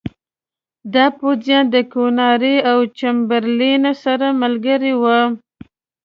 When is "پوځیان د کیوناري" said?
1.19-2.55